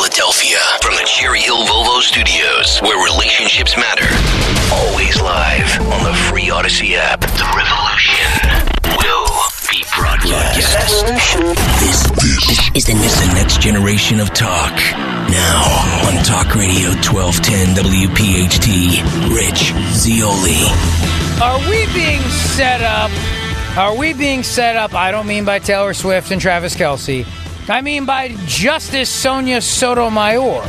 [0.00, 0.58] Philadelphia.
[0.80, 4.08] From the Cherry Hill Volvo Studios, where relationships matter.
[4.72, 7.20] Always live on the free Odyssey app.
[7.20, 8.32] The revolution
[8.96, 9.28] will
[9.68, 10.56] be broadcast.
[10.56, 14.72] This, this is the, the next generation of talk.
[15.28, 19.04] Now on Talk Radio 1210 WPHT,
[19.36, 20.64] Rich Zeoli.
[21.44, 22.22] Are we being
[22.56, 23.10] set up?
[23.76, 24.94] Are we being set up?
[24.94, 27.26] I don't mean by Taylor Swift and Travis Kelce.
[27.68, 30.62] I mean by Justice Sonia Sotomayor.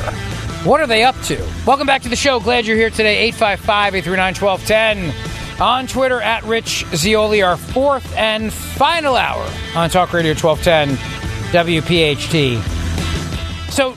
[0.63, 1.37] What are they up to?
[1.65, 2.39] Welcome back to the show.
[2.39, 3.17] Glad you're here today.
[3.29, 5.61] 855 839 1210.
[5.61, 9.43] On Twitter at Rich Zeoli, our fourth and final hour
[9.75, 10.97] on Talk Radio 1210
[11.51, 12.61] WPHT.
[13.71, 13.95] So,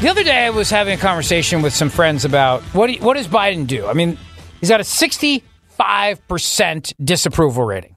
[0.00, 3.28] the other day I was having a conversation with some friends about what, what does
[3.28, 3.86] Biden do?
[3.86, 4.18] I mean,
[4.60, 7.96] he's got a 65% disapproval rating.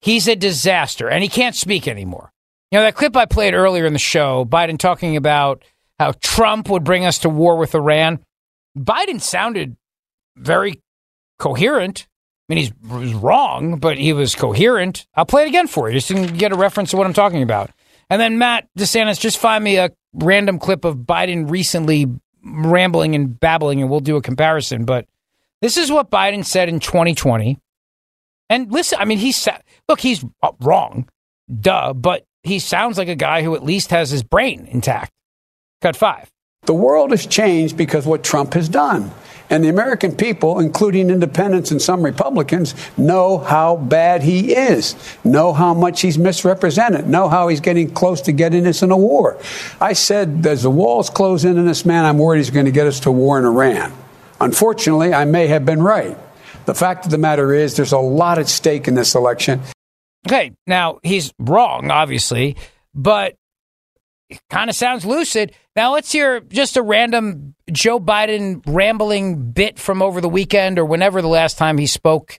[0.00, 2.32] He's a disaster, and he can't speak anymore.
[2.70, 5.64] You know, that clip I played earlier in the show, Biden talking about
[5.98, 8.20] how Trump would bring us to war with Iran.
[8.78, 9.76] Biden sounded
[10.36, 10.80] very
[11.38, 12.06] coherent.
[12.48, 15.06] I mean, he was wrong, but he was coherent.
[15.14, 17.42] I'll play it again for you just to get a reference to what I'm talking
[17.42, 17.70] about.
[18.08, 22.06] And then, Matt DeSantis, just find me a random clip of Biden recently
[22.42, 24.84] rambling and babbling, and we'll do a comparison.
[24.84, 25.06] But
[25.60, 27.58] this is what Biden said in 2020.
[28.48, 29.46] And listen, I mean, he's
[29.88, 31.08] look, he's uh, wrong,
[31.60, 35.12] duh, but he sounds like a guy who at least has his brain intact.
[35.82, 36.28] Cut five.
[36.62, 39.10] The world has changed because what Trump has done.
[39.48, 45.52] And the American people, including independents and some Republicans, know how bad he is, know
[45.52, 49.38] how much he's misrepresented, know how he's getting close to getting us in a war.
[49.80, 52.72] I said, as the walls close in on this man, I'm worried he's going to
[52.72, 53.92] get us to war in Iran.
[54.40, 56.16] Unfortunately, I may have been right.
[56.66, 59.62] The fact of the matter is, there's a lot at stake in this election.
[60.26, 62.56] Okay, now he's wrong, obviously,
[62.94, 63.36] but
[64.28, 65.52] it kind of sounds lucid.
[65.74, 70.84] Now let's hear just a random Joe Biden rambling bit from over the weekend or
[70.84, 72.38] whenever the last time he spoke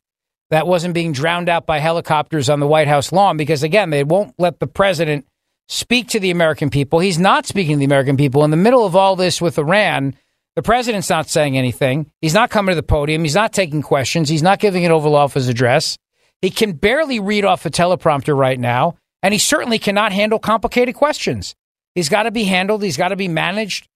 [0.51, 4.03] that wasn't being drowned out by helicopters on the White House lawn because again, they
[4.03, 5.25] won't let the president
[5.67, 6.99] speak to the American people.
[6.99, 10.15] He's not speaking to the American people in the middle of all this with Iran.
[10.55, 12.11] The president's not saying anything.
[12.21, 13.23] He's not coming to the podium.
[13.23, 14.27] He's not taking questions.
[14.27, 15.97] He's not giving an Oval Office address.
[16.41, 20.95] He can barely read off a teleprompter right now, and he certainly cannot handle complicated
[20.95, 21.55] questions.
[21.93, 22.83] He's got to be handled.
[22.83, 23.87] He's got to be managed.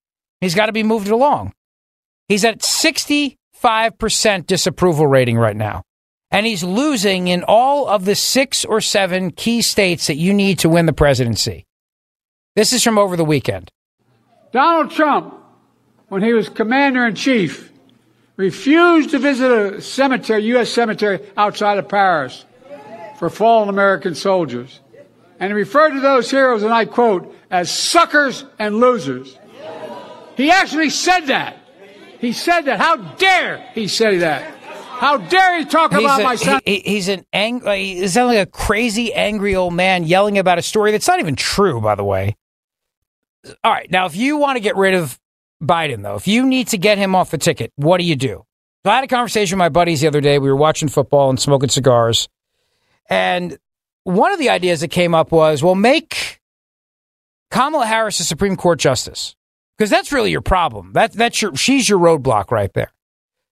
[0.42, 1.54] He's got to be moved along.
[2.28, 3.36] He's at 65%
[4.48, 5.84] disapproval rating right now.
[6.32, 10.60] And he's losing in all of the six or seven key states that you need
[10.60, 11.66] to win the presidency.
[12.56, 13.72] This is from over the weekend.
[14.52, 15.34] Donald Trump,
[16.10, 17.72] when he was commander in chief,
[18.38, 20.70] refused to visit a cemetery, U.S.
[20.70, 22.46] cemetery outside of Paris
[23.18, 24.82] for fallen American soldiers.
[25.40, 29.38] And he referred to those heroes, and I quote, as suckers and losers.
[30.38, 31.58] He actually said that.
[32.20, 32.80] He said that.
[32.80, 34.54] How dare he say that?
[34.60, 36.62] How dare he talk about a, my son?
[36.66, 40.58] he- he's an angry, like, he sounds like a crazy, angry old man yelling about
[40.58, 42.36] a story that's not even true, by the way.
[43.64, 45.20] All right, now if you want to get rid of
[45.66, 48.46] Biden, though, if you need to get him off the ticket, what do you do?
[48.86, 50.38] So I had a conversation with my buddies the other day.
[50.38, 52.30] We were watching football and smoking cigars,
[53.10, 53.58] and
[54.04, 56.40] one of the ideas that came up was, well, make
[57.52, 59.36] Kamala Harris a Supreme Court justice
[59.78, 60.94] because that's really your problem.
[60.94, 62.92] That that's your she's your roadblock right there.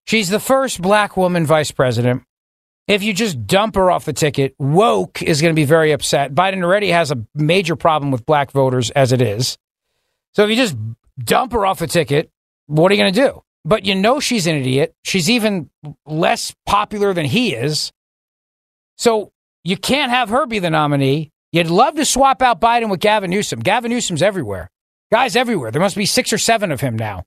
[0.06, 2.24] She's the first black woman vice president.
[2.88, 6.34] If you just dump her off the ticket, woke is going to be very upset.
[6.34, 9.58] Biden already has a major problem with black voters as it is.
[10.34, 10.76] So if you just
[11.18, 12.30] dump her off a ticket,
[12.68, 13.44] what are you going to do?
[13.66, 14.94] But you know she's an idiot.
[15.04, 15.70] She's even
[16.06, 17.92] less popular than he is.
[18.98, 19.32] So
[19.64, 21.32] you can't have her be the nominee.
[21.52, 23.60] You'd love to swap out Biden with Gavin Newsom.
[23.60, 24.70] Gavin Newsom's everywhere.
[25.12, 25.72] Guys everywhere.
[25.72, 27.24] There must be six or seven of him now.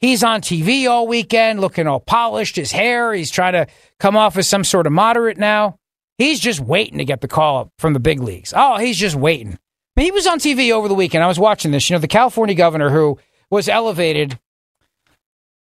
[0.00, 3.12] He's on TV all weekend looking all polished, his hair.
[3.12, 3.66] He's trying to
[3.98, 5.76] come off as some sort of moderate now.
[6.18, 8.52] He's just waiting to get the call up from the big leagues.
[8.56, 9.58] Oh, he's just waiting.
[9.98, 11.24] He was on TV over the weekend.
[11.24, 11.88] I was watching this.
[11.88, 13.18] You know, the California governor who
[13.50, 14.38] was elevated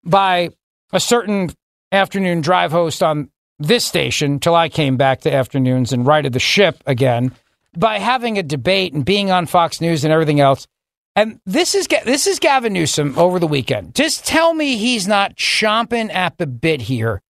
[0.04, 0.51] by
[0.94, 1.51] a certain
[1.92, 3.30] afternoon drive host on
[3.60, 7.31] this station till I came back to afternoons and righted the ship again
[7.75, 10.68] by having a debate and being on Fox News and everything else.
[11.16, 13.95] And this is this is Gavin Newsom over the weekend.
[13.95, 17.22] Just tell me he's not chomping at the bit here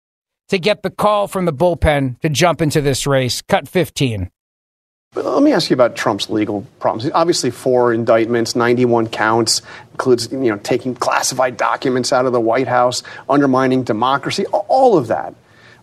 [0.49, 3.43] to get the call from the bullpen to jump into this race.
[3.43, 4.31] Cut 15.
[5.17, 7.11] Let me ask you about Trump's legal problems.
[7.15, 12.69] Obviously, four indictments, 91 counts, includes you know taking classified documents out of the White
[12.69, 15.35] House, undermining democracy, all of that.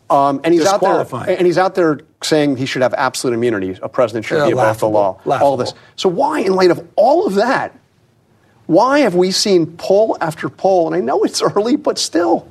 [0.09, 3.77] Um, and he's out there, and he's out there saying he should have absolute immunity.
[3.81, 5.19] A president should Yeah, be above the law.
[5.25, 5.47] laughable.
[5.51, 5.73] All this.
[5.95, 7.75] So why, in light of all of that,
[8.67, 10.87] why have we seen poll after poll?
[10.87, 12.47] And I know it's early, but still,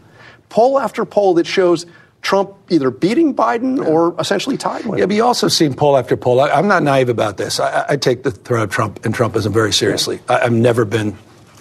[0.48, 1.86] poll after poll that shows
[2.22, 5.08] Trump either beating Biden or essentially tied with Yeah, him.
[5.08, 6.40] but you also seen poll after poll.
[6.40, 7.58] I, I'm not naive about this.
[7.60, 10.20] I, I- take the threat of Trump and Trumpism very seriously.
[10.28, 11.16] I, I've never been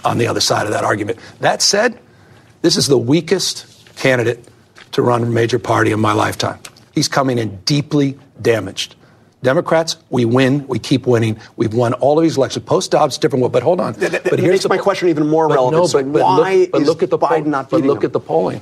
[0.06, 1.20] on the other side of that argument.
[1.40, 2.00] That said,
[2.62, 3.66] this is the weakest
[3.96, 4.48] candidate
[4.94, 6.60] to run a major party in my lifetime.
[6.94, 8.96] He's coming in deeply damaged.
[9.44, 11.40] Democrats, we win, we keep winning.
[11.56, 12.66] We've won all of these elections.
[12.66, 13.94] Post Dobbs, different but hold on.
[13.94, 15.82] that but makes my question even more relevant.
[15.82, 18.00] No, but, but why look, but is look at the Biden poll- not But look
[18.04, 18.06] him?
[18.06, 18.62] at the polling.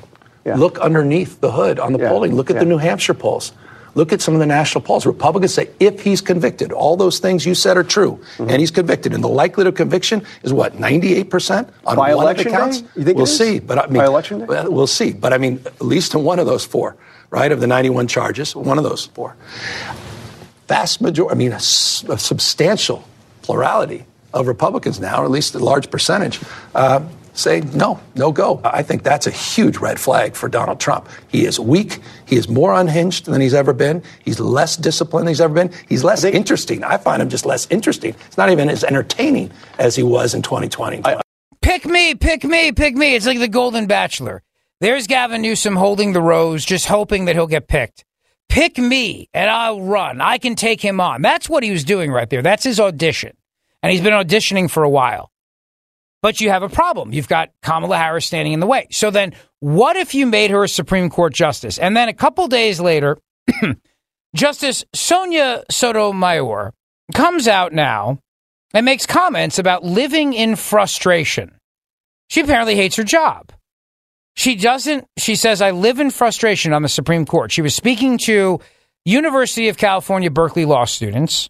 [0.50, 0.56] Yeah.
[0.58, 2.10] Look underneath the hood on the Yeah.
[2.10, 2.36] polling.
[2.36, 2.62] Look at Yeah.
[2.62, 3.52] the New Hampshire polls.
[3.96, 5.06] Look at some of the national polls.
[5.06, 8.50] Republicans say if he's convicted, all those things you said are true, Mm-hmm.
[8.50, 12.24] and he's convicted, and the likelihood of conviction is what ninety-eight percent on By one
[12.26, 12.82] election of the counts.
[12.82, 12.88] day?
[12.98, 14.46] You think we'll see, but I mean, By election day?
[14.70, 15.12] well, see.
[15.12, 16.96] But I mean, at least in one of those four,
[17.32, 19.36] right, of the ninety-one charges, one of those four,
[20.68, 21.34] vast majority.
[21.36, 23.04] I mean, a substantial
[23.42, 26.40] plurality of Republicans now, or at least a large percentage,
[26.76, 27.00] uh,
[27.40, 28.62] say no, no go.
[28.64, 31.08] I think that's a huge red flag for Donald Trump.
[31.28, 32.00] He is weak.
[32.26, 34.04] He is more unhinged than he's ever been.
[34.24, 35.72] He's less disciplined than he's ever been.
[35.88, 36.84] He's less interesting.
[36.84, 38.16] I find him just less interesting.
[38.28, 41.02] It's not even as entertaining as he was in 2020.
[41.62, 43.16] Pick me, pick me, pick me.
[43.16, 44.44] It's like the Golden Bachelor.
[44.82, 48.06] There's Gavin Newsom holding the rose, just hoping that he'll get picked.
[48.48, 50.22] Pick me and I'll run.
[50.22, 51.22] I can take him on.
[51.22, 52.42] That's what he was doing right there.
[52.42, 53.36] That's his audition.
[53.84, 55.32] And he's been auditioning for a while.
[56.22, 57.14] But you have a problem.
[57.14, 58.88] You've got Kamala Harris standing in the way.
[58.92, 61.78] So then, what if you made her a Supreme Court justice?
[61.78, 63.18] And then a couple days later,
[64.36, 66.74] Justice Sonia Sotomayor
[67.16, 68.20] comes out now
[68.74, 71.58] and makes comments about living in frustration.
[72.30, 73.52] She apparently hates her job.
[74.36, 77.52] She doesn't, she says, I live in frustration on the Supreme Court.
[77.52, 78.60] She was speaking to
[79.04, 81.50] University of California, Berkeley law students.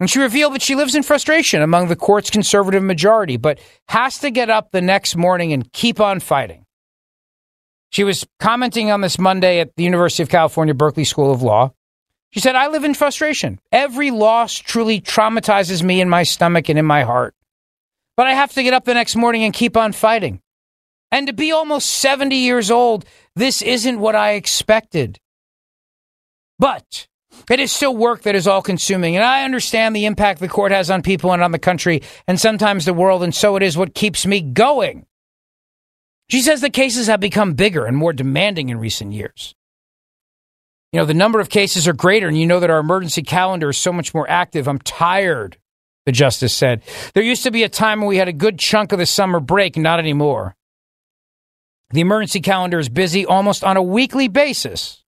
[0.00, 4.18] And she revealed that she lives in frustration among the court's conservative majority, but has
[4.20, 6.64] to get up the next morning and keep on fighting.
[7.90, 11.72] She was commenting on this Monday at the University of California, Berkeley School of Law.
[12.30, 13.58] She said, I live in frustration.
[13.72, 17.34] Every loss truly traumatizes me in my stomach and in my heart.
[18.16, 20.40] But I have to get up the next morning and keep on fighting.
[21.10, 23.04] And to be almost 70 years old,
[23.34, 25.18] this isn't what I expected.
[26.58, 27.08] But
[27.50, 29.16] it is still work that is all consuming.
[29.16, 32.40] And I understand the impact the court has on people and on the country and
[32.40, 33.22] sometimes the world.
[33.22, 35.06] And so it is what keeps me going.
[36.28, 39.54] She says the cases have become bigger and more demanding in recent years.
[40.92, 43.70] You know, the number of cases are greater, and you know that our emergency calendar
[43.70, 44.66] is so much more active.
[44.66, 45.56] I'm tired,
[46.04, 46.82] the justice said.
[47.14, 49.38] There used to be a time when we had a good chunk of the summer
[49.38, 50.56] break, not anymore.
[51.90, 54.99] The emergency calendar is busy almost on a weekly basis.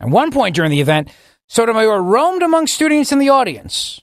[0.00, 1.10] At one point during the event,
[1.48, 4.00] Sotomayor roamed among students in the audience.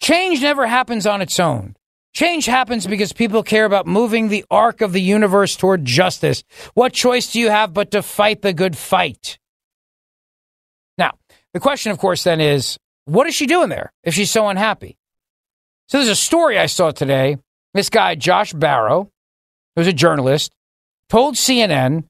[0.00, 1.76] Change never happens on its own.
[2.12, 6.44] Change happens because people care about moving the arc of the universe toward justice.
[6.74, 9.38] What choice do you have but to fight the good fight?
[10.98, 11.12] Now,
[11.54, 14.98] the question, of course, then is what is she doing there if she's so unhappy?
[15.86, 17.38] So there's a story I saw today.
[17.72, 19.08] This guy, Josh Barro,
[19.74, 20.52] who's a journalist,
[21.08, 22.04] told CNN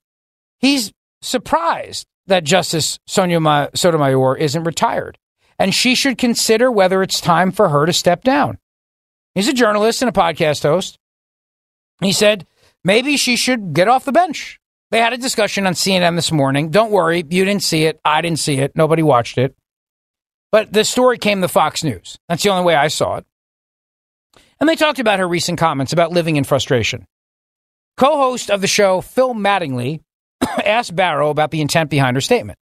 [0.58, 5.18] he's surprised that Justice Sonia Sotomayor isn't retired
[5.58, 8.58] and she should consider whether it's time for her to step down.
[9.34, 10.98] He's a journalist and a podcast host.
[12.00, 12.46] He said
[12.84, 14.58] maybe she should get off the bench.
[14.90, 16.70] They had a discussion on CNN this morning.
[16.70, 18.00] Don't worry, you didn't see it.
[18.04, 18.76] I didn't see it.
[18.76, 19.56] Nobody watched it.
[20.50, 22.18] But the story came to Fox News.
[22.28, 23.26] That's the only way I saw it.
[24.60, 27.06] And they talked about her recent comments about living in frustration.
[27.96, 30.00] Co host of the show, Phil Mattingly,
[30.64, 32.58] asked Barro about the intent behind her statement.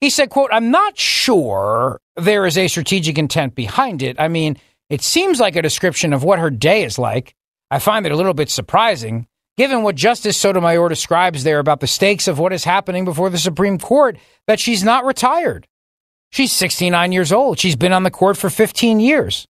[0.00, 4.20] He said, quote, I'm not sure there is a strategic intent behind it.
[4.20, 4.56] I mean,
[4.90, 7.34] it seems like a description of what her day is like.
[7.70, 11.86] I find it a little bit surprising, given what Justice Sotomayor describes there about the
[11.86, 15.66] stakes of what is happening before the Supreme Court, that she's not retired.
[16.30, 17.58] She's 69 years old.
[17.58, 19.46] She's been on the court for 15 years.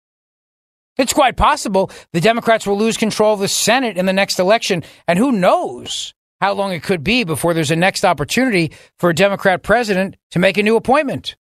[0.97, 4.83] It's quite possible the Democrats will lose control of the Senate in the next election,
[5.07, 9.15] and who knows how long it could be before there's a next opportunity for a
[9.15, 11.35] Democrat president to make a new appointment.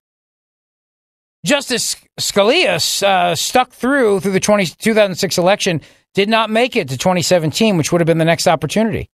[1.45, 5.81] Justice Scalia uh, stuck through through the 20, 2006 election,
[6.13, 9.09] did not make it to 2017, which would have been the next opportunity.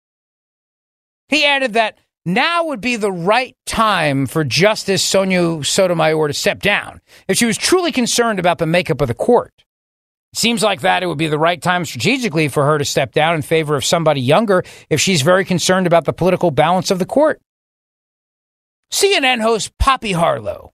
[1.29, 6.61] He added that now would be the right time for Justice Sonia Sotomayor to step
[6.61, 9.65] down if she was truly concerned about the makeup of the court.
[10.35, 13.35] Seems like that it would be the right time strategically for her to step down
[13.35, 17.05] in favor of somebody younger if she's very concerned about the political balance of the
[17.05, 17.41] court.
[18.91, 20.73] CNN host Poppy Harlow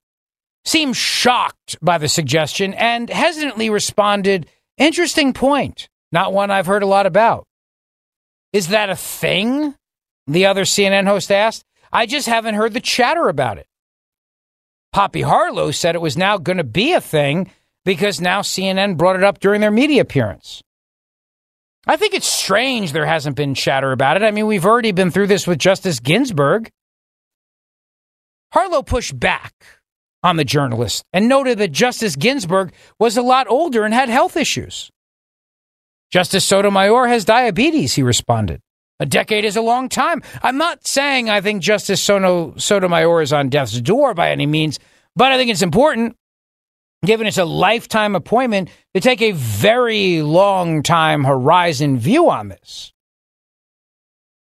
[0.65, 4.47] seemed shocked by the suggestion and hesitantly responded,
[4.77, 5.88] Interesting point.
[6.12, 7.47] Not one I've heard a lot about.
[8.53, 9.75] Is that a thing?
[10.27, 11.65] The other CNN host asked.
[11.93, 13.67] I just haven't heard the chatter about it.
[14.93, 17.50] Poppy Harlow said it was now going to be a thing
[17.88, 20.62] because now CNN brought it up during their media appearance.
[21.87, 24.23] I think it's strange there hasn't been chatter about it.
[24.23, 26.68] I mean, we've already been through this with Justice Ginsburg.
[28.52, 29.54] Harlow pushed back
[30.23, 34.37] on the journalist and noted that Justice Ginsburg was a lot older and had health
[34.37, 34.90] issues.
[36.11, 38.61] Justice Sotomayor has diabetes, he responded.
[39.00, 40.23] A decade is a long time.
[40.42, 44.78] I'm not saying I think Justice Sotomayor is on death's door by any means,
[45.16, 46.18] but I think it's important,
[47.05, 52.93] given it's a lifetime appointment, to take a very long time horizon view on this.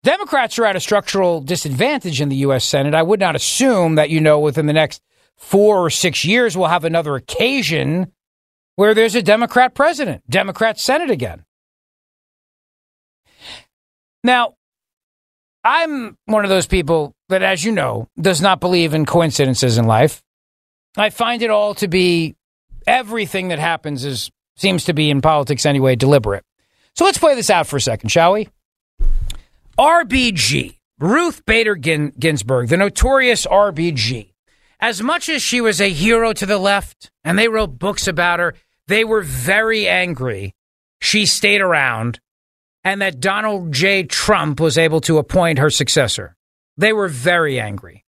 [0.04, 2.64] Democrats are at a structural disadvantage in the U.S.
[2.64, 2.94] Senate.
[2.94, 5.02] I would not assume that, you know, within the next
[5.36, 8.12] four or six years, we'll have another occasion
[8.76, 11.44] where there's a Democrat president, Democrat Senate again.
[14.24, 14.56] Now,
[15.64, 19.86] I'm one of those people that, as you know, does not believe in coincidences in
[19.86, 20.22] life.
[20.96, 22.36] I find it all to be
[22.88, 26.44] everything that happens is seems to be in politics anyway deliberate.
[26.96, 28.48] So let's play this out for a second, shall we?
[29.78, 34.32] RBG, Ruth Bader Gin- Ginsburg, the notorious RBG.
[34.80, 38.40] As much as she was a hero to the left and they wrote books about
[38.40, 38.56] her,
[38.88, 40.56] they were very angry
[41.02, 42.20] she stayed around
[42.84, 44.04] and that Donald J.
[44.04, 46.36] Trump was able to appoint her successor.
[46.78, 48.06] They were very angry.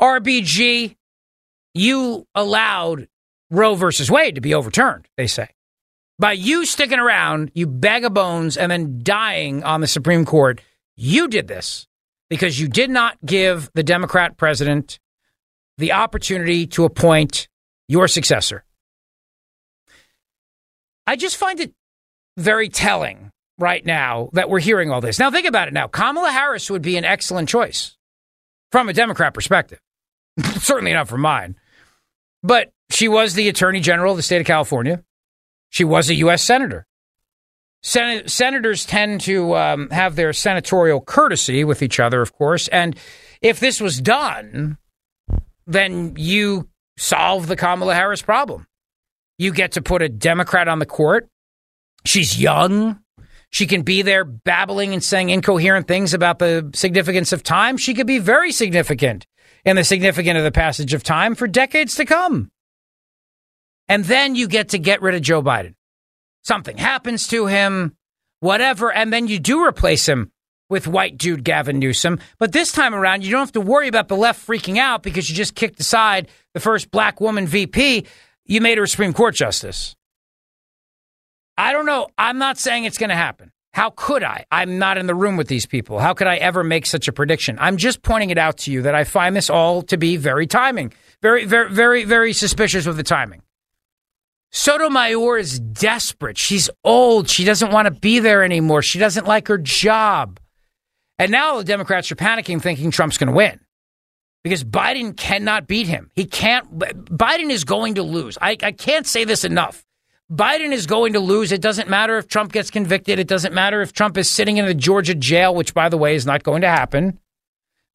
[0.00, 0.96] RBG,
[1.74, 3.08] you allowed
[3.50, 5.48] Roe versus Wade to be overturned, they say.
[6.18, 10.60] By you sticking around, you bag of bones, and then dying on the Supreme Court,
[10.94, 11.86] you did this
[12.28, 15.00] because you did not give the Democrat president
[15.78, 17.48] the opportunity to appoint
[17.88, 18.64] your successor.
[21.06, 21.72] I just find it
[22.36, 25.18] very telling right now that we're hearing all this.
[25.18, 25.88] Now, think about it now.
[25.88, 27.96] Kamala Harris would be an excellent choice
[28.70, 29.80] from a Democrat perspective.
[30.58, 31.56] Certainly not from mine.
[32.42, 35.02] But she was the Attorney General of the state of California.
[35.70, 36.42] She was a U.S.
[36.42, 36.86] Senator.
[37.82, 42.68] Sen- senators tend to um, have their senatorial courtesy with each other, of course.
[42.68, 42.96] And
[43.40, 44.76] if this was done,
[45.66, 46.68] then you
[46.98, 48.66] solve the Kamala Harris problem.
[49.38, 51.28] You get to put a Democrat on the court.
[52.04, 53.00] She's young.
[53.50, 57.76] She can be there babbling and saying incoherent things about the significance of time.
[57.76, 59.26] She could be very significant
[59.64, 62.50] in the significance of the passage of time for decades to come.
[63.90, 65.74] And then you get to get rid of Joe Biden.
[66.44, 67.96] Something happens to him,
[68.38, 70.30] whatever, and then you do replace him
[70.68, 72.20] with white dude Gavin Newsom.
[72.38, 75.28] But this time around, you don't have to worry about the left freaking out because
[75.28, 78.06] you just kicked aside the first black woman VP.
[78.46, 79.96] You made her a Supreme Court justice.
[81.58, 82.06] I don't know.
[82.16, 83.50] I'm not saying it's going to happen.
[83.72, 84.44] How could I?
[84.52, 85.98] I'm not in the room with these people.
[85.98, 87.58] How could I ever make such a prediction?
[87.60, 90.46] I'm just pointing it out to you that I find this all to be very
[90.46, 90.92] timing,
[91.22, 93.42] very, very, very, very suspicious with the timing.
[94.52, 96.36] Sotomayor is desperate.
[96.36, 97.28] She's old.
[97.28, 98.82] She doesn't want to be there anymore.
[98.82, 100.40] She doesn't like her job.
[101.18, 103.60] And now the Democrats are panicking, thinking Trump's going to win
[104.42, 106.10] because Biden cannot beat him.
[106.14, 106.78] He can't.
[106.78, 108.38] Biden is going to lose.
[108.40, 109.84] I, I can't say this enough.
[110.32, 111.50] Biden is going to lose.
[111.52, 113.18] It doesn't matter if Trump gets convicted.
[113.18, 116.14] It doesn't matter if Trump is sitting in a Georgia jail, which, by the way,
[116.14, 117.18] is not going to happen.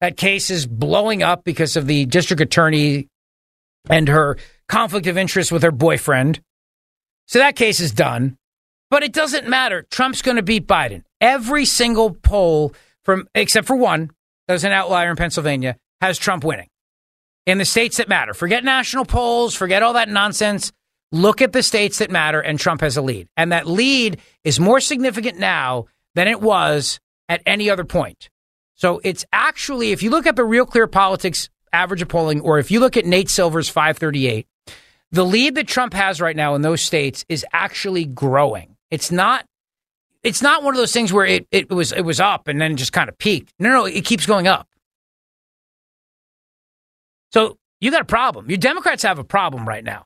[0.00, 3.08] That case is blowing up because of the district attorney
[3.88, 4.36] and her
[4.68, 6.40] conflict of interest with her boyfriend.
[7.26, 8.36] So that case is done.
[8.88, 9.84] But it doesn't matter.
[9.90, 11.02] Trump's going to beat Biden.
[11.20, 12.72] Every single poll
[13.04, 14.10] from except for one,
[14.46, 16.68] there's an outlier in Pennsylvania, has Trump winning.
[17.46, 18.34] in the states that matter.
[18.34, 20.72] Forget national polls, forget all that nonsense.
[21.12, 23.28] Look at the states that matter, and Trump has a lead.
[23.36, 28.28] And that lead is more significant now than it was at any other point.
[28.74, 32.58] So it's actually, if you look at the Real Clear Politics average of polling, or
[32.58, 34.46] if you look at Nate Silver's 538,
[35.12, 38.76] the lead that Trump has right now in those states is actually growing.
[38.90, 39.46] It's not
[40.22, 42.76] it's not one of those things where it, it was it was up and then
[42.76, 43.52] just kind of peaked.
[43.58, 44.68] No, no, it keeps going up.
[47.32, 48.48] So you got a problem.
[48.48, 50.04] Your Democrats have a problem right now.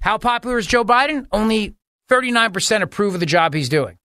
[0.00, 1.26] How popular is Joe Biden?
[1.32, 1.74] Only
[2.10, 3.98] 39% approve of the job he's doing.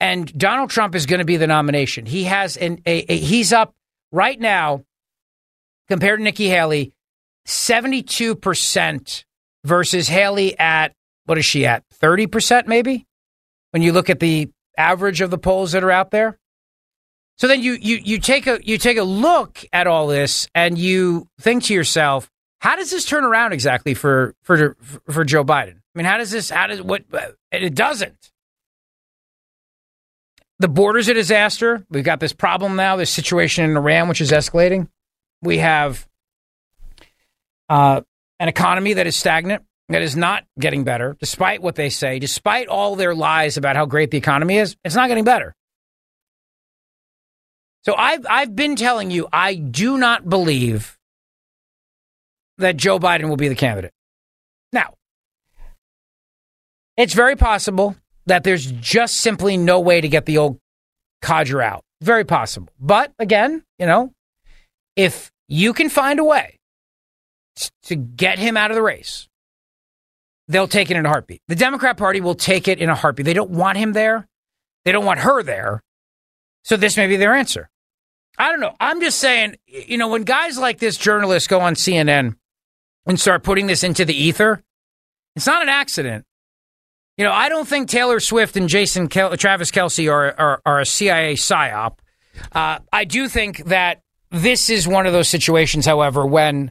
[0.00, 2.06] And Donald Trump is going to be the nomination.
[2.06, 3.74] He has an a, a he's up
[4.12, 4.84] right now
[5.88, 6.92] compared to Nikki Haley
[7.48, 9.24] 72%
[9.64, 10.92] versus Haley at
[11.24, 11.84] what is she at?
[12.00, 13.06] 30% maybe?
[13.70, 16.38] When you look at the average of the polls that are out there.
[17.36, 20.76] So then you you you take a you take a look at all this and
[20.76, 22.28] you think to yourself,
[22.60, 24.76] how does this turn around exactly for for
[25.08, 25.76] for Joe Biden?
[25.76, 27.04] I mean, how does this how does what
[27.52, 28.32] it doesn't.
[30.58, 31.86] The border's a disaster.
[31.88, 34.88] We've got this problem now, this situation in Iran, which is escalating.
[35.40, 36.08] We have
[37.68, 38.00] uh,
[38.40, 42.68] an economy that is stagnant, that is not getting better, despite what they say, despite
[42.68, 44.76] all their lies about how great the economy is.
[44.84, 45.54] It's not getting better.
[47.84, 50.98] So I've I've been telling you, I do not believe
[52.58, 53.92] that Joe Biden will be the candidate.
[54.72, 54.94] Now,
[56.96, 57.96] it's very possible
[58.26, 60.58] that there's just simply no way to get the old
[61.22, 61.82] codger out.
[62.02, 62.68] Very possible.
[62.78, 64.12] But again, you know,
[64.96, 66.57] if you can find a way
[67.84, 69.28] to get him out of the race,
[70.48, 71.42] they'll take it in a heartbeat.
[71.48, 73.26] The Democrat Party will take it in a heartbeat.
[73.26, 74.28] They don't want him there.
[74.84, 75.82] They don't want her there.
[76.64, 77.70] So this may be their answer.
[78.38, 78.74] I don't know.
[78.78, 82.36] I'm just saying, you know, when guys like this journalist go on CNN
[83.06, 84.62] and start putting this into the ether,
[85.34, 86.24] it's not an accident.
[87.16, 90.80] You know, I don't think Taylor Swift and Jason Kel- Travis Kelce are, are, are
[90.80, 91.98] a CIA psyop.
[92.52, 96.70] Uh, I do think that this is one of those situations, however, when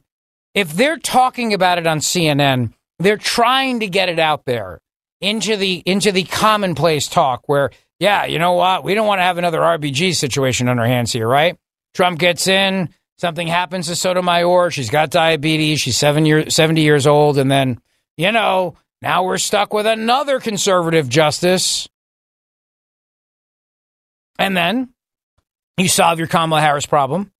[0.57, 4.81] if they're talking about it on CNN, they're trying to get it out there
[5.21, 9.23] into the into the commonplace talk where, yeah, you know what, we don't want to
[9.23, 11.59] have another RBG situation on our hands here, right?
[11.93, 12.89] Trump gets in,
[13.19, 17.79] something happens to Sotomayor, she's got diabetes, she's seven year, 70 years old, and then,
[18.17, 21.87] you know, now we're stuck with another conservative justice.
[24.39, 24.89] And then
[25.77, 27.31] you solve your Kamala Harris problem.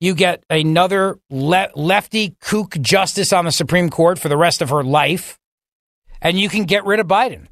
[0.00, 4.70] You get another le- lefty kook justice on the Supreme Court for the rest of
[4.70, 5.38] her life.
[6.20, 7.46] And you can get rid of Biden.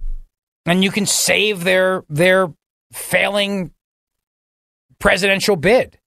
[0.66, 2.52] And you can save their their
[2.92, 3.72] failing
[4.98, 5.98] presidential bid.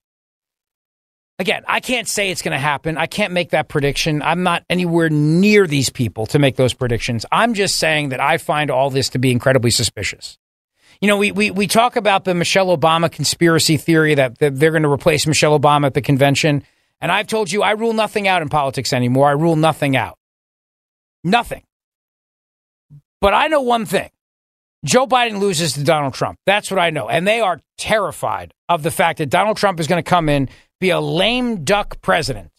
[1.40, 2.98] Again, I can't say it's going to happen.
[2.98, 4.24] I can't make that prediction.
[4.24, 7.28] I'm not anywhere near these people to make those predictions.
[7.32, 10.40] I'm just saying that I find all this to be incredibly suspicious.
[11.02, 14.72] You know, we, we, we talk about the Michelle Obama conspiracy theory that, that they're
[14.72, 16.64] going to replace Michelle Obama at the convention.
[17.00, 19.28] And I've told you I rule nothing out in politics anymore.
[19.28, 20.18] I rule nothing out.
[21.24, 21.64] Nothing.
[23.22, 24.10] But I know one thing
[24.86, 26.40] Joe Biden loses to Donald Trump.
[26.46, 27.10] That's what I know.
[27.10, 30.50] And they are terrified of the fact that Donald Trump is going to come in
[30.80, 32.52] be a lame duck president,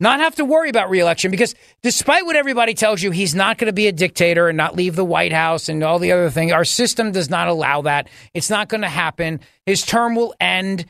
[0.00, 3.66] not have to worry about reelection because despite what everybody tells you, he's not going
[3.66, 6.52] to be a dictator and not leave the White House and all the other things.
[6.52, 8.08] Our system does not allow that.
[8.32, 9.40] It's not going to happen.
[9.66, 10.86] His term will end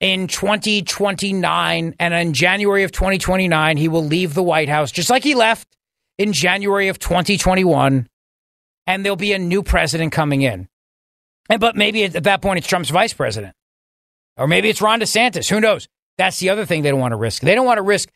[0.00, 5.22] in 2029 and in January of 2029 he will leave the White House just like
[5.22, 5.68] he left
[6.18, 8.08] in January of 2021
[8.86, 10.68] and there'll be a new president coming in.
[11.48, 13.54] And but maybe at that point it's Trump's vice president.
[14.36, 15.50] Or maybe it's Ron DeSantis.
[15.50, 15.88] Who knows?
[16.18, 17.42] That's the other thing they don't want to risk.
[17.42, 18.08] They don't want to risk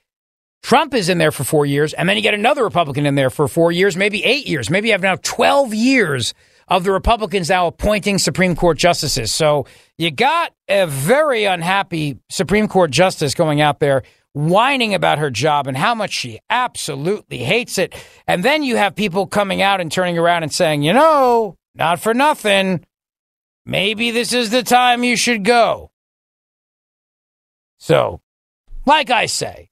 [0.62, 3.30] Trump is in there for four years, and then you get another Republican in there
[3.30, 4.68] for four years, maybe eight years.
[4.68, 6.34] Maybe you have now 12 years
[6.68, 9.32] of the Republicans now appointing Supreme Court justices.
[9.32, 9.66] So
[9.98, 15.66] you got a very unhappy Supreme Court justice going out there whining about her job
[15.66, 17.94] and how much she absolutely hates it.
[18.26, 22.00] And then you have people coming out and turning around and saying, you know, not
[22.00, 22.84] for nothing.
[23.64, 25.90] Maybe this is the time you should go.
[27.78, 28.20] So,
[28.84, 29.70] like I say,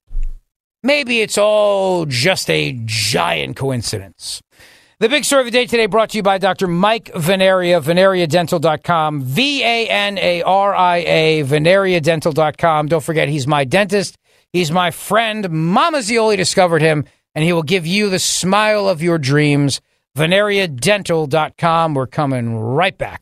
[0.85, 4.41] maybe it's all just a giant coincidence.
[4.99, 6.67] The big story of the day today brought to you by Dr.
[6.67, 12.87] Mike Vanaria, vanariadental.com, V A N A R I A, vanariadental.com.
[12.87, 14.17] Don't forget, he's my dentist.
[14.53, 15.49] He's my friend.
[15.49, 19.81] Mama Zeoli discovered him, and he will give you the smile of your dreams.
[20.17, 21.93] Vanariadental.com.
[21.93, 23.21] We're coming right back.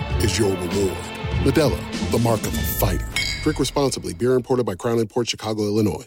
[0.23, 0.97] is your reward.
[1.43, 3.07] Modelo, the mark of a fighter.
[3.43, 4.13] Drink responsibly.
[4.13, 6.05] Beer imported by Crown Port Chicago, Illinois.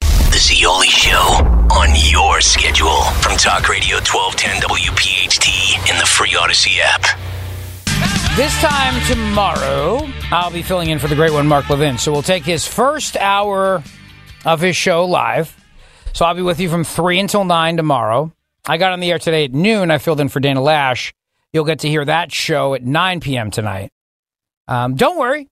[0.00, 1.18] The Zeoli Show
[1.70, 7.02] on your schedule from Talk Radio 1210 WPHT in the free Odyssey app.
[8.36, 11.98] This time tomorrow, I'll be filling in for the great one, Mark Levin.
[11.98, 13.82] So we'll take his first hour
[14.44, 15.54] of his show live.
[16.14, 18.32] So I'll be with you from 3 until 9 tomorrow.
[18.66, 19.90] I got on the air today at noon.
[19.90, 21.12] I filled in for Dana Loesch.
[21.52, 23.50] You'll get to hear that show at 9 p.m.
[23.50, 23.90] tonight.
[24.68, 25.48] Um, don't worry,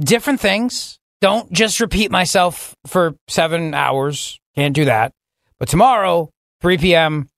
[0.00, 0.98] different things.
[1.20, 4.38] Don't just repeat myself for seven hours.
[4.54, 5.12] Can't do that.
[5.58, 7.28] But tomorrow, 3 p.m.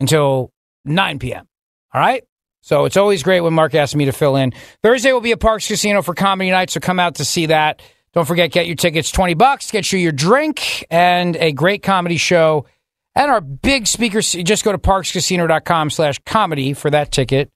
[0.00, 0.50] until
[0.84, 1.46] 9 p.m.
[1.92, 2.24] All right?
[2.62, 4.52] So it's always great when Mark asks me to fill in.
[4.82, 7.80] Thursday will be at Parx Casino for comedy night, so come out to see that.
[8.12, 12.16] Don't forget, get your tickets 20 bucks, get you your drink and a great comedy
[12.16, 12.66] show.
[13.14, 17.50] And our big speakers, just go to parxcasino.com slash comedy for that ticket.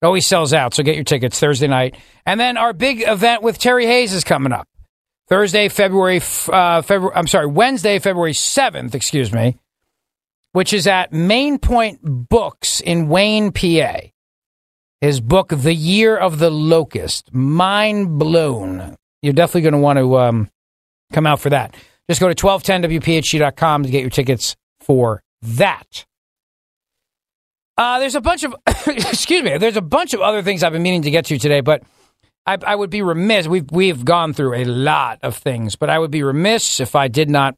[0.00, 1.96] It always sells out, so get your tickets Thursday night.
[2.24, 4.68] And then our big event with Terry Hayes is coming up.
[5.28, 9.56] Thursday, February, uh, February, I'm sorry, Wednesday, February 7th, excuse me,
[10.52, 14.00] which is at Main Point Books in Wayne, PA.
[15.00, 18.96] His book, The Year of the Locust, mind blown.
[19.22, 20.50] You're definitely going to want to um,
[21.12, 21.74] come out for that.
[22.08, 24.56] Just go to 1210wpht.com to get your tickets
[24.88, 26.04] for that.
[27.76, 28.56] Uh, there's a bunch of,
[28.88, 31.60] excuse me, there's a bunch of other things I've been meaning to get to today,
[31.60, 31.84] but
[32.44, 33.46] I, I would be remiss.
[33.46, 37.06] We've we've gone through a lot of things, but I would be remiss if I
[37.06, 37.54] did not.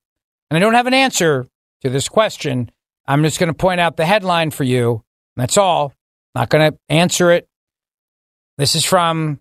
[0.50, 1.46] And I don't have an answer
[1.82, 2.70] to this question.
[3.06, 5.02] I'm just going to point out the headline for you.
[5.36, 5.94] That's all.
[6.34, 7.48] Not going to answer it.
[8.58, 9.40] This is from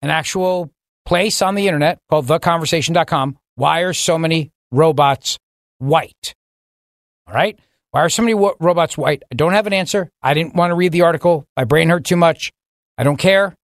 [0.00, 0.70] an actual
[1.04, 3.36] place on the internet called theconversation.com.
[3.56, 5.38] Why are so many robots
[5.78, 6.34] white?
[7.26, 7.58] All right.
[7.90, 9.22] Why are so many wo- robots white?
[9.30, 10.10] I don't have an answer.
[10.22, 11.46] I didn't want to read the article.
[11.56, 12.52] My brain hurt too much.
[12.98, 13.54] I don't care.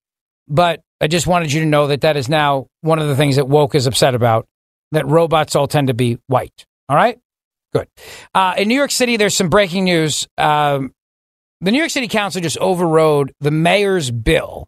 [0.48, 3.36] But I just wanted you to know that that is now one of the things
[3.36, 4.46] that woke is upset about.
[4.92, 6.66] That robots all tend to be white.
[6.88, 7.18] All right,
[7.72, 7.86] good.
[8.34, 10.26] Uh, in New York City, there's some breaking news.
[10.36, 10.92] Um,
[11.60, 14.66] the New York City Council just overrode the mayor's bill.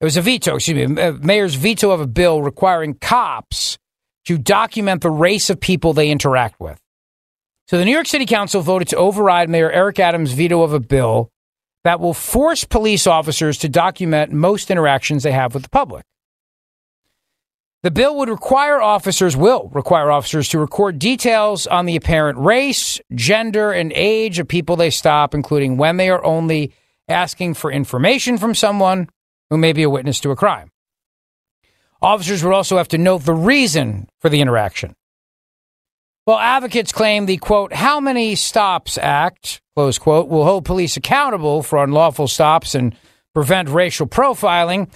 [0.00, 3.76] It was a veto, excuse me, uh, mayor's veto of a bill requiring cops
[4.24, 6.80] to document the race of people they interact with.
[7.70, 10.80] So the New York City Council voted to override Mayor Eric Adams' veto of a
[10.80, 11.30] bill
[11.84, 16.04] that will force police officers to document most interactions they have with the public.
[17.84, 23.00] The bill would require officers, will require officers to record details on the apparent race,
[23.14, 26.74] gender, and age of people they stop, including when they are only
[27.06, 29.08] asking for information from someone
[29.48, 30.72] who may be a witness to a crime.
[32.02, 34.96] Officers would also have to note the reason for the interaction.
[36.26, 41.62] Well, advocates claim the quote, How Many Stops Act, close quote, will hold police accountable
[41.62, 42.94] for unlawful stops and
[43.34, 44.92] prevent racial profiling.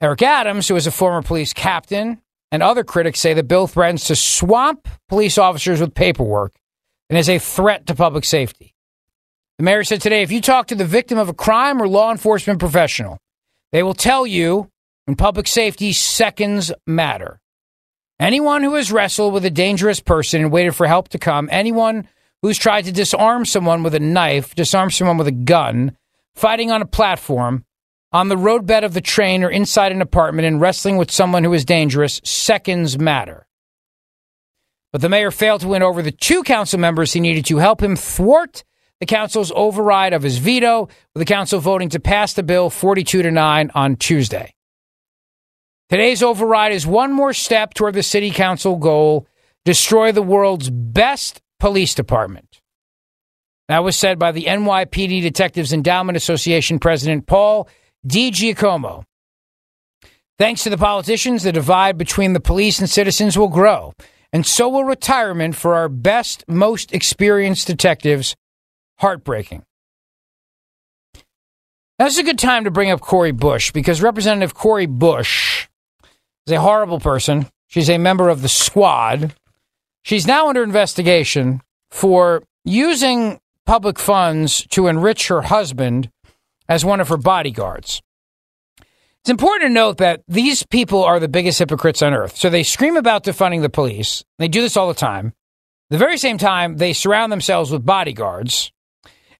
[0.00, 4.04] Eric Adams, who is a former police captain, and other critics say the bill threatens
[4.04, 6.54] to swamp police officers with paperwork
[7.10, 8.74] and is a threat to public safety.
[9.58, 12.10] The mayor said today if you talk to the victim of a crime or law
[12.10, 13.18] enforcement professional,
[13.72, 14.70] they will tell you
[15.06, 17.41] in public safety, seconds matter.
[18.22, 22.06] Anyone who has wrestled with a dangerous person and waited for help to come, anyone
[22.40, 25.96] who's tried to disarm someone with a knife, disarm someone with a gun,
[26.36, 27.64] fighting on a platform,
[28.12, 31.52] on the roadbed of the train or inside an apartment and wrestling with someone who
[31.52, 33.48] is dangerous, seconds matter.
[34.92, 37.82] But the mayor failed to win over the two council members he needed to help
[37.82, 38.62] him thwart
[39.00, 43.22] the council's override of his veto, with the council voting to pass the bill 42
[43.22, 44.54] to 9 on Tuesday.
[45.88, 49.26] Today's override is one more step toward the city council goal
[49.64, 52.60] destroy the world's best police department.
[53.68, 57.68] That was said by the NYPD Detectives Endowment Association president Paul
[58.06, 59.04] DiGiacomo.
[60.38, 63.92] Thanks to the politicians, the divide between the police and citizens will grow,
[64.32, 68.34] and so will retirement for our best, most experienced detectives.
[68.98, 69.62] Heartbreaking.
[72.00, 75.68] Is a good time to bring up Cori Bush because Representative Cori Bush
[76.46, 77.46] is a horrible person.
[77.68, 79.34] She's a member of the squad.
[80.02, 86.10] She's now under investigation for using public funds to enrich her husband
[86.68, 88.02] as one of her bodyguards.
[89.22, 92.36] It's important to note that these people are the biggest hypocrites on earth.
[92.36, 94.24] So they scream about defunding the police.
[94.38, 95.32] They do this all the time.
[95.90, 98.72] The very same time, they surround themselves with bodyguards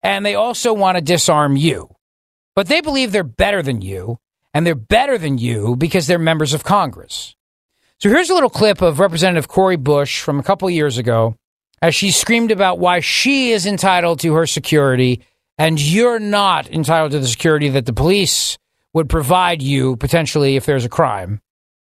[0.02, 1.88] and they also want to disarm you.
[2.54, 4.18] But they believe they're better than you,
[4.54, 7.34] and they're better than you because they're members of Congress.
[7.98, 11.36] So here's a little clip of Representative Cori Bush from a couple years ago
[11.80, 15.22] as she screamed about why she is entitled to her security
[15.58, 18.58] and you're not entitled to the security that the police
[18.94, 21.40] would provide you potentially if there's a crime.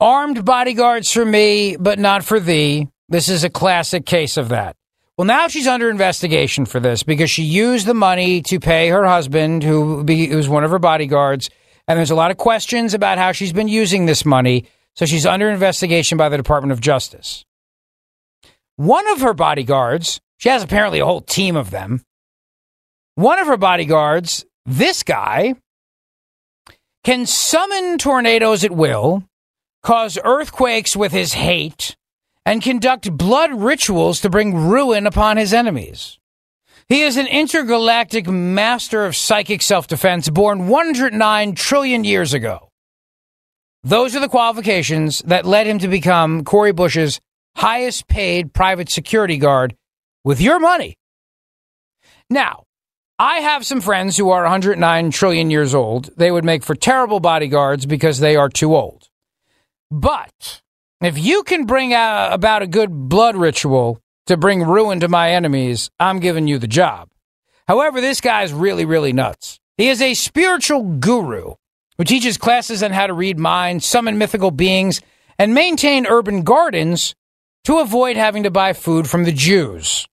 [0.00, 2.88] Armed bodyguards for me, but not for thee.
[3.10, 4.74] This is a classic case of that.
[5.18, 9.04] Well, now she's under investigation for this because she used the money to pay her
[9.04, 10.02] husband, who
[10.34, 11.50] was one of her bodyguards.
[11.86, 14.64] And there's a lot of questions about how she's been using this money.
[14.94, 17.44] So she's under investigation by the Department of Justice.
[18.76, 22.00] One of her bodyguards, she has apparently a whole team of them.
[23.16, 25.56] One of her bodyguards, this guy,
[27.04, 29.24] can summon tornadoes at will
[29.82, 31.96] cause earthquakes with his hate,
[32.44, 36.18] and conduct blood rituals to bring ruin upon his enemies.
[36.88, 42.68] He is an intergalactic master of psychic self defense born 109 trillion years ago.
[43.84, 47.20] Those are the qualifications that led him to become Cori Bush's
[47.56, 49.74] highest paid private security guard
[50.24, 50.96] with your money.
[52.28, 52.64] Now,
[53.18, 56.10] I have some friends who are 109 trillion years old.
[56.16, 58.99] They would make for terrible bodyguards because they are too old.
[59.90, 60.62] But
[61.00, 65.32] if you can bring out about a good blood ritual to bring ruin to my
[65.32, 67.08] enemies, I'm giving you the job.
[67.66, 69.58] However, this guy's really, really nuts.
[69.76, 71.54] He is a spiritual guru
[71.98, 75.00] who teaches classes on how to read minds, summon mythical beings,
[75.38, 77.14] and maintain urban gardens
[77.64, 80.06] to avoid having to buy food from the Jews.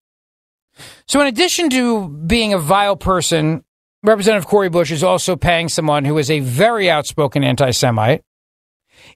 [1.07, 3.63] So, in addition to being a vile person,
[4.03, 8.23] Representative Cori Bush is also paying someone who is a very outspoken anti Semite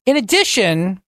[0.06, 1.02] in addition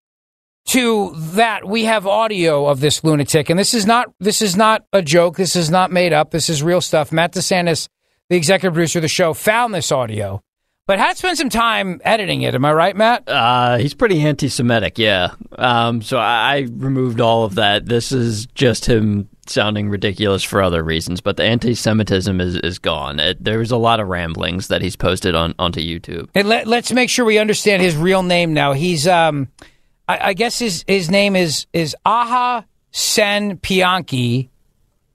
[0.66, 4.86] to that, we have audio of this lunatic, and this is not this is not
[4.94, 5.36] a joke.
[5.36, 6.32] This is not made up.
[6.32, 7.12] This is real stuff.
[7.12, 7.90] Matt DeSantis,
[8.30, 10.42] the executive producer of the show, found this audio,
[10.88, 12.56] but had spent some time editing it.
[12.56, 13.28] Am I right, Matt?
[13.28, 15.32] Uh, he's pretty anti-Semitic, yeah.
[15.58, 17.86] Um, so I, I removed all of that.
[17.86, 23.20] This is just him sounding ridiculous for other reasons, but the anti-Semitism is, is gone.
[23.20, 26.30] It, there's a lot of ramblings that he's posted on onto YouTube.
[26.36, 28.74] And let, us make sure we understand his real name now.
[28.74, 29.50] He's, um,
[30.08, 34.50] I, I, guess his his name is is Aha Sen Pianki.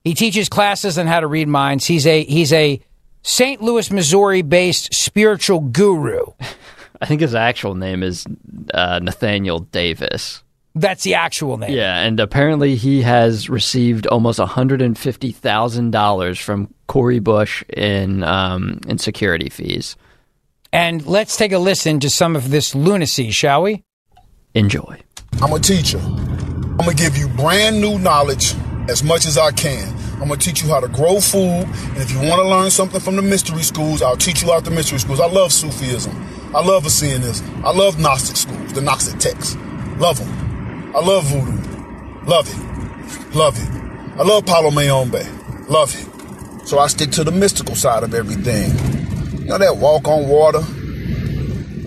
[0.04, 1.84] He teaches classes on how to read minds.
[1.84, 2.80] He's a he's a
[3.22, 3.60] St.
[3.60, 6.20] Louis, Missouri based spiritual guru.
[7.00, 8.26] I think his actual name is
[8.74, 10.42] uh, Nathaniel Davis.
[10.78, 11.72] That's the actual name.
[11.72, 19.48] Yeah, and apparently he has received almost $150,000 from Cori Bush in um, in security
[19.48, 19.96] fees.
[20.72, 23.82] And let's take a listen to some of this lunacy, shall we?
[24.54, 25.00] Enjoy.
[25.42, 25.98] I'm a teacher.
[25.98, 28.54] I'm going to give you brand new knowledge
[28.88, 29.92] as much as I can.
[30.20, 31.64] I'm going to teach you how to grow food.
[31.64, 34.64] And if you want to learn something from the mystery schools, I'll teach you out
[34.64, 35.18] the mystery schools.
[35.18, 36.12] I love Sufism.
[36.54, 37.64] I love Essenism.
[37.64, 39.56] I love Gnostic schools, the Gnostic texts.
[39.98, 40.47] Love them.
[40.94, 42.26] I love voodoo.
[42.26, 43.34] Love it.
[43.34, 44.18] Love it.
[44.18, 45.22] I love Palo Mayombe.
[45.68, 46.66] Love it.
[46.66, 48.70] So I stick to the mystical side of everything.
[49.40, 50.62] You know that walk on water?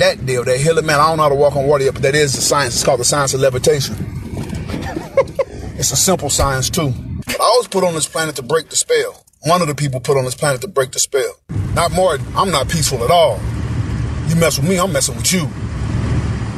[0.02, 1.00] that deal, that hill, man.
[1.00, 2.74] I don't know how to walk on water yet, but that is the science.
[2.74, 3.96] It's called the science of levitation.
[5.78, 6.92] it's a simple science too.
[7.26, 9.24] But I was put on this planet to break the spell.
[9.42, 11.36] One of the people put on this planet to break the spell.
[11.74, 12.18] Not more.
[12.36, 13.40] I'm not peaceful at all.
[14.28, 15.48] You mess with me, I'm messing with you.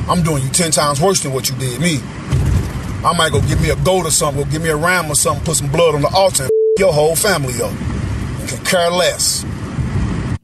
[0.07, 1.99] I'm doing you ten times worse than what you did me.
[3.05, 5.15] I might go get me a goat or something, go get me a ram or
[5.15, 7.71] something, put some blood on the altar, your whole family up.
[8.47, 9.45] Can care less.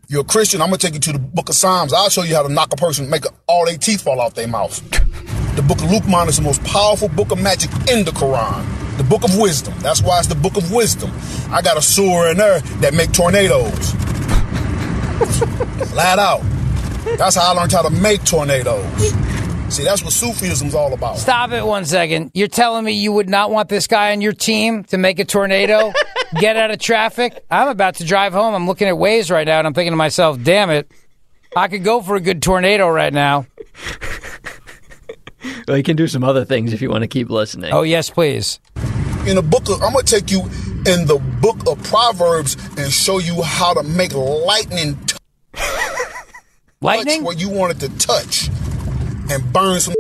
[0.10, 1.94] You're a Christian, I'm gonna take you to the book of Psalms.
[1.94, 4.48] I'll show you how to knock a person, make all their teeth fall out their
[4.48, 4.78] mouth.
[5.56, 8.98] The book of Luqman is the most powerful book of magic in the Quran.
[8.98, 9.74] The book of wisdom.
[9.80, 11.12] That's why it's the book of wisdom.
[11.52, 13.92] I got a surah in there that make tornadoes.
[15.92, 16.42] Flat out.
[17.18, 19.14] That's how I learned how to make tornadoes.
[19.70, 21.18] See, that's what Sufism's all about.
[21.18, 22.32] Stop it one second.
[22.34, 25.26] You're telling me you would not want this guy on your team to make a
[25.26, 25.94] tornado,
[26.40, 27.46] get out of traffic?
[27.52, 28.56] I'm about to drive home.
[28.56, 30.92] I'm looking at Waze right now, and I'm thinking to myself, damn it,
[31.56, 33.46] I could go for a good tornado right now.
[35.68, 37.72] Well, you can do some other things if you want to keep listening.
[37.72, 38.60] Oh, yes, please.
[39.28, 40.42] In the book of, I'm gonna take you
[40.88, 44.98] in the book of Proverbs and show you how to make lightning.
[45.06, 45.18] T-
[46.82, 47.24] lightning?
[47.24, 48.50] Where you want it to touch
[49.30, 49.96] and burn some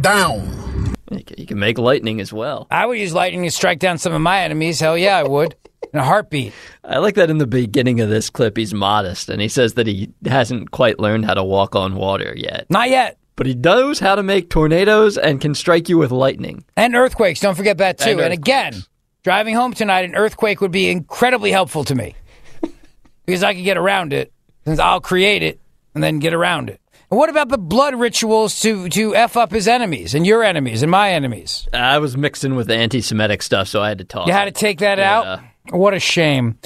[0.00, 0.94] down.
[1.36, 2.66] You can make lightning as well.
[2.70, 4.80] I would use lightning to strike down some of my enemies.
[4.80, 5.56] Hell yeah, I would.
[5.92, 6.52] In a heartbeat.
[6.84, 9.86] I like that in the beginning of this clip, he's modest and he says that
[9.86, 12.66] he hasn't quite learned how to walk on water yet.
[12.68, 13.16] Not yet.
[13.36, 16.64] But he knows how to make tornadoes and can strike you with lightning.
[16.76, 17.40] And earthquakes.
[17.40, 18.10] Don't forget that too.
[18.10, 18.74] And And, again,
[19.22, 22.16] driving home tonight, an earthquake would be incredibly helpful to me
[23.26, 24.32] because I could get around it
[24.66, 25.60] since I'll create it
[25.94, 26.80] and then get around it.
[27.10, 30.82] And what about the blood rituals to to f up his enemies and your enemies
[30.82, 31.66] and my enemies?
[31.72, 34.26] I was mixed in with the anti Semitic stuff, so I had to talk.
[34.26, 35.40] You had to take that out.
[35.70, 36.58] What a shame.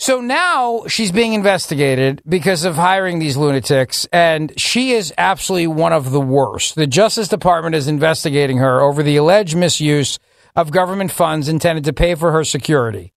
[0.00, 5.92] So now she's being investigated because of hiring these lunatics, and she is absolutely one
[5.92, 6.76] of the worst.
[6.76, 10.18] The Justice Department is investigating her over the alleged misuse
[10.54, 13.12] of government funds intended to pay for her security.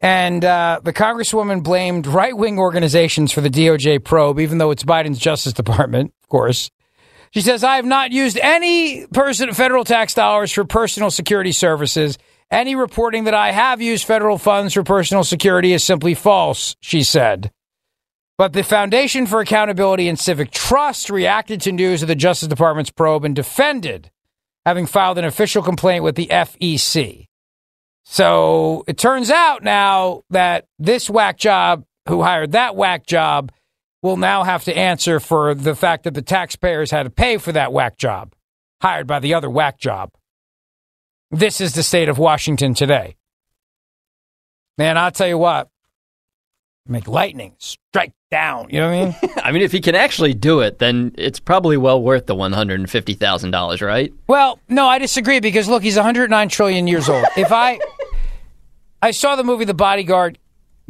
[0.00, 4.84] And uh, the Congresswoman blamed right wing organizations for the DOJ probe, even though it's
[4.84, 6.70] Biden's Justice Department, of course.
[7.30, 12.16] She says, I have not used any person, federal tax dollars for personal security services.
[12.50, 17.02] Any reporting that I have used federal funds for personal security is simply false, she
[17.02, 17.50] said.
[18.38, 22.90] But the Foundation for Accountability and Civic Trust reacted to news of the Justice Department's
[22.90, 24.10] probe and defended
[24.64, 27.27] having filed an official complaint with the FEC.
[28.10, 33.52] So it turns out now that this whack job who hired that whack job
[34.02, 37.52] will now have to answer for the fact that the taxpayers had to pay for
[37.52, 38.32] that whack job
[38.80, 40.10] hired by the other whack job.
[41.30, 43.16] This is the state of Washington today.
[44.78, 45.68] Man, I'll tell you what,
[46.86, 48.68] make lightning strike down.
[48.70, 49.34] You know what I mean?
[49.44, 52.52] I mean, if he can actually do it, then it's probably well worth the one
[52.52, 54.14] hundred and fifty thousand dollars, right?
[54.26, 57.26] Well, no, I disagree because look, he's 109 trillion years old.
[57.36, 57.78] If I
[59.00, 60.38] I saw the movie The Bodyguard,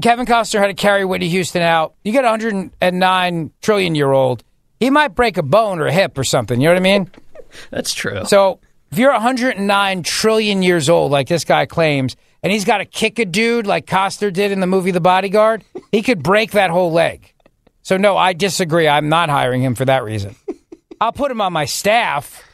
[0.00, 1.94] Kevin Costner had to carry Whitney Houston out.
[2.04, 4.44] You get a 109 trillion year old,
[4.78, 6.60] he might break a bone or a hip or something.
[6.60, 7.10] You know what I mean?
[7.70, 8.24] That's true.
[8.24, 8.60] So
[8.92, 13.18] if you're 109 trillion years old, like this guy claims, and he's got to kick
[13.18, 16.92] a dude like Costner did in the movie The Bodyguard, he could break that whole
[16.92, 17.32] leg.
[17.82, 18.86] So no, I disagree.
[18.86, 20.36] I'm not hiring him for that reason.
[21.00, 22.44] I'll put him on my staff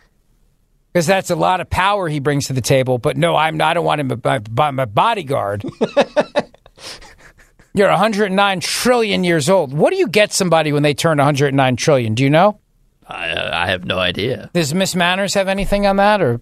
[0.95, 2.99] because that's a lot of power he brings to the table.
[2.99, 3.73] But no, I'm not.
[3.73, 5.65] I don't want him by, by my bodyguard.
[7.75, 9.75] You're 109 trillion years old.
[9.75, 12.15] What do you get somebody when they turn 109 trillion?
[12.15, 12.61] Do you know?
[13.09, 14.51] I, uh, I have no idea.
[14.55, 16.41] Does Miss Manners have anything on that or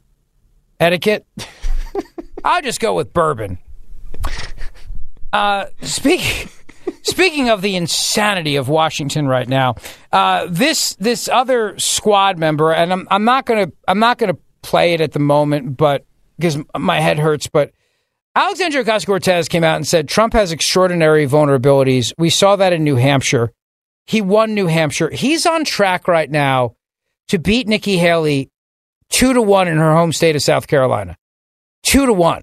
[0.79, 1.27] etiquette?
[2.45, 3.57] I'll just go with bourbon.
[5.33, 6.49] Uh, speak,
[7.03, 9.77] speaking of the insanity of Washington right now,
[10.13, 14.95] uh, this this other squad member, and I'm I'm not gonna I'm not gonna play
[14.95, 16.05] it at the moment, but
[16.39, 17.73] because my head hurts, but.
[18.35, 22.15] Alexandria Ocasio Cortez came out and said Trump has extraordinary vulnerabilities.
[22.17, 23.53] We saw that in New Hampshire.
[24.07, 25.11] He won New Hampshire.
[25.11, 26.75] He's on track right now
[27.29, 28.51] to beat Nikki Haley
[29.11, 31.17] two to one in her home state of South Carolina.
[31.83, 32.43] Two to one.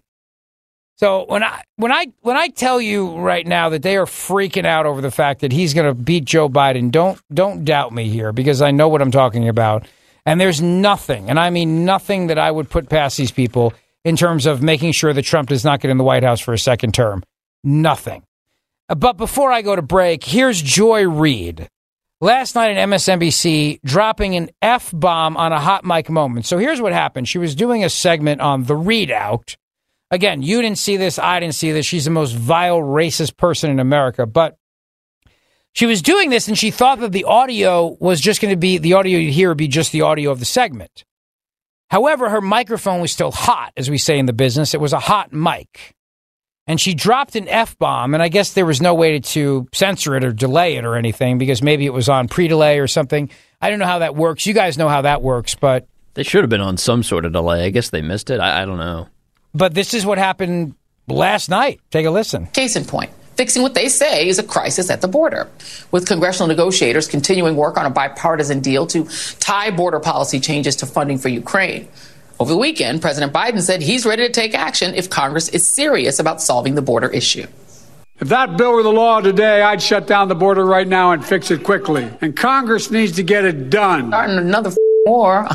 [1.00, 4.66] So when I when I when I tell you right now that they are freaking
[4.66, 8.10] out over the fact that he's going to beat Joe Biden, don't don't doubt me
[8.10, 9.88] here because I know what I'm talking about.
[10.26, 13.74] And there's nothing, and I mean nothing that I would put past these people
[14.04, 16.54] in terms of making sure that Trump does not get in the White House for
[16.54, 17.24] a second term.
[17.64, 18.24] Nothing.
[18.90, 21.70] But before I go to break, here's Joy Reid.
[22.20, 26.46] Last night at MSNBC, dropping an F bomb on a hot mic moment.
[26.46, 27.30] So here's what happened.
[27.30, 29.56] She was doing a segment on the ReidOut.
[30.12, 31.20] Again, you didn't see this.
[31.20, 31.86] I didn't see this.
[31.86, 34.26] She's the most vile, racist person in America.
[34.26, 34.58] But
[35.74, 38.80] She was doing this and she thought that the audio was just going to be
[38.80, 41.06] the audio you hear would be just the audio of the segment.
[41.92, 44.74] However, her microphone was still hot, as we say in the business.
[44.74, 45.96] It was a hot mic.
[46.68, 50.16] And she dropped an F bomb, and I guess there was no way to censor
[50.16, 53.32] it or delay it or anything because maybe it was on pre delay or something.
[53.60, 54.46] I don't know how that works.
[54.46, 55.88] You guys know how that works, but.
[56.14, 57.66] They should have been on some sort of delay.
[57.66, 58.40] I guess they missed it.
[58.40, 59.08] I, I don't know.
[59.54, 60.76] But this is what happened
[61.08, 61.82] last night.
[61.92, 62.48] Take a listen.
[62.48, 65.48] Case in point fixing what they say is a crisis at the border.
[65.92, 69.08] With congressional negotiators continuing work on a bipartisan deal to
[69.40, 71.88] tie border policy changes to funding for Ukraine.
[72.38, 76.20] Over the weekend, President Biden said he's ready to take action if Congress is serious
[76.20, 77.48] about solving the border issue.
[78.20, 81.24] If that bill were the law today, I'd shut down the border right now and
[81.24, 82.12] fix it quickly.
[82.20, 84.10] And Congress needs to get it done.
[84.10, 84.74] Starting another
[85.06, 85.48] war.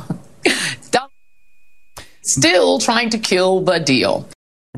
[2.24, 4.26] Still trying to kill the deal.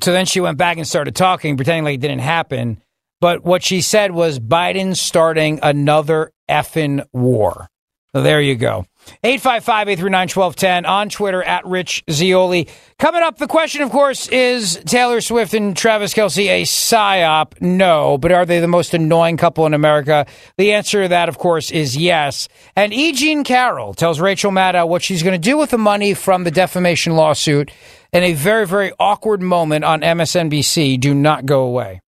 [0.03, 2.83] So then she went back and started talking, pretending like it didn't happen.
[3.21, 7.69] But what she said was Biden starting another effing war.
[8.13, 8.87] So there you go.
[9.23, 12.69] 855 839 1210 on Twitter at Rich Zeoli.
[12.99, 17.61] Coming up, the question, of course, is Taylor Swift and Travis Kelce a psyop?
[17.61, 18.19] No.
[18.19, 20.27] But are they the most annoying couple in America?
[20.57, 22.49] The answer to that, of course, is yes.
[22.75, 23.13] And E.
[23.13, 26.51] Jean Carroll tells Rachel Maddow what she's going to do with the money from the
[26.51, 27.71] defamation lawsuit
[28.13, 30.99] in a very, very awkward moment on MSNBC.
[30.99, 32.01] Do not go away.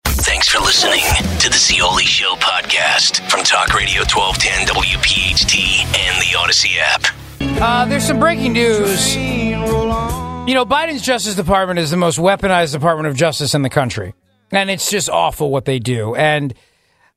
[0.60, 1.04] Listening
[1.38, 7.04] to the Zeoli Show podcast from Talk Radio 1210 WPHT and the Odyssey app.
[7.40, 9.16] Uh, there's some breaking news.
[9.16, 14.14] You know, Biden's Justice Department is the most weaponized Department of Justice in the country.
[14.50, 16.14] And it's just awful what they do.
[16.14, 16.52] And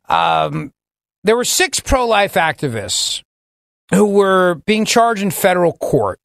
[0.08, 0.72] um,
[1.24, 3.24] there were six pro life activists
[3.94, 6.20] who were being charged in federal court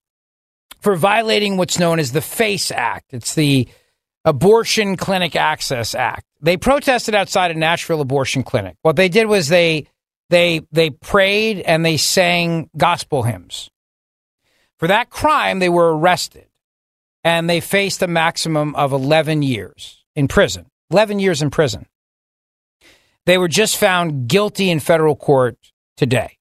[0.80, 3.12] for violating what's known as the FACE Act.
[3.12, 3.68] It's the
[4.24, 6.25] Abortion Clinic Access Act.
[6.40, 8.76] They protested outside a Nashville abortion clinic.
[8.82, 9.86] What they did was they
[10.30, 13.70] they they prayed and they sang gospel hymns.
[14.78, 16.46] For that crime, they were arrested
[17.24, 20.66] and they faced a maximum of 11 years in prison.
[20.90, 21.86] 11 years in prison.
[23.24, 25.56] They were just found guilty in federal court
[25.96, 26.38] today.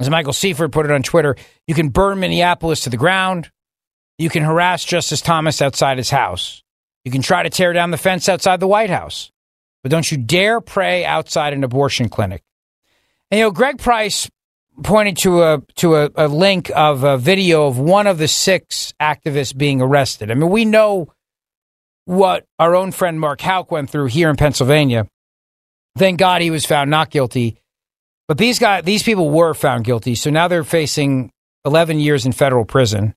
[0.00, 1.36] As Michael Seifert put it on Twitter,
[1.66, 3.50] you can burn Minneapolis to the ground.
[4.18, 6.63] You can harass Justice Thomas outside his house.
[7.04, 9.30] You can try to tear down the fence outside the White House.
[9.82, 12.42] But don't you dare pray outside an abortion clinic.
[13.30, 14.30] And, you know, Greg Price
[14.82, 18.92] pointed to a to a, a link of a video of one of the six
[19.00, 20.30] activists being arrested.
[20.30, 21.12] I mean, we know
[22.06, 25.06] what our own friend Mark Houck went through here in Pennsylvania.
[25.96, 27.60] Thank God he was found not guilty.
[28.26, 31.30] But these guys, these people were found guilty, so now they're facing
[31.66, 33.14] 11 years in federal prison.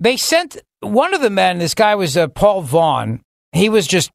[0.00, 1.58] They sent one of the men.
[1.58, 3.20] This guy was uh, Paul Vaughn.
[3.52, 4.10] He was just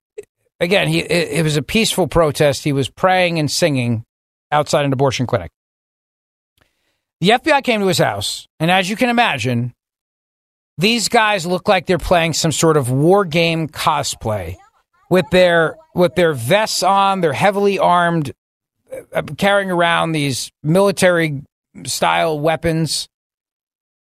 [0.60, 0.88] again.
[0.88, 2.64] He it, it was a peaceful protest.
[2.64, 4.04] He was praying and singing
[4.52, 5.52] outside an abortion clinic.
[7.22, 9.74] The FBI came to his house, and as you can imagine,
[10.78, 14.58] these guys look like they're playing some sort of war game cosplay
[15.10, 17.22] with their with their vests on.
[17.22, 18.34] They're heavily armed,
[19.14, 21.44] uh, carrying around these military
[21.86, 23.08] style weapons.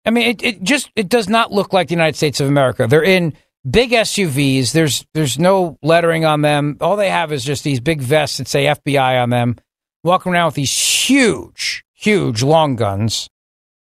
[0.05, 2.87] I mean, it, it just it does not look like the United States of America.
[2.87, 3.35] They're in
[3.69, 4.73] big SUVs.
[4.73, 6.77] There's there's no lettering on them.
[6.81, 9.57] All they have is just these big vests that say FBI on them.
[10.03, 13.29] Walking around with these huge, huge long guns.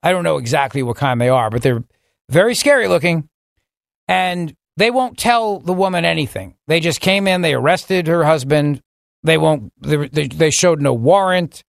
[0.01, 1.83] I don't know exactly what kind they are, but they're
[2.29, 3.29] very scary looking.
[4.07, 6.55] And they won't tell the woman anything.
[6.67, 7.41] They just came in.
[7.41, 8.81] They arrested her husband.
[9.23, 9.71] They won't.
[9.81, 11.63] They, they, they showed no warrant.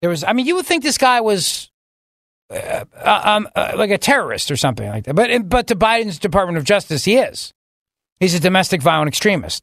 [0.00, 0.24] There was.
[0.24, 1.70] I mean, you would think this guy was
[2.50, 5.14] uh, um, uh, like a terrorist or something like that.
[5.14, 7.52] But but to Biden's Department of Justice, he is.
[8.20, 9.62] He's a domestic violent extremist.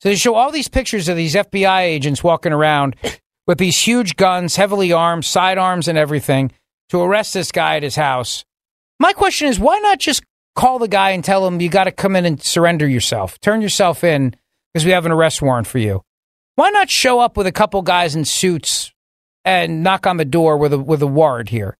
[0.00, 2.96] So they show all these pictures of these FBI agents walking around
[3.46, 6.52] with these huge guns, heavily armed, sidearms, and everything
[6.88, 8.44] to arrest this guy at his house.
[8.98, 10.22] My question is, why not just
[10.56, 13.62] call the guy and tell him you got to come in and surrender yourself, turn
[13.62, 14.34] yourself in
[14.72, 16.02] because we have an arrest warrant for you?
[16.56, 18.92] Why not show up with a couple guys in suits
[19.44, 21.76] and knock on the door with a with a warrant here?